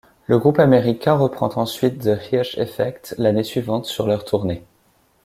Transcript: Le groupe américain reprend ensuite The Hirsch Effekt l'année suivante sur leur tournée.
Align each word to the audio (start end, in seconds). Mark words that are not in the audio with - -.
Le 0.25 0.39
groupe 0.39 0.57
américain 0.57 1.15
reprend 1.15 1.49
ensuite 1.57 2.01
The 2.01 2.19
Hirsch 2.33 2.57
Effekt 2.57 3.13
l'année 3.19 3.43
suivante 3.43 3.85
sur 3.85 4.07
leur 4.07 4.25
tournée. 4.25 4.63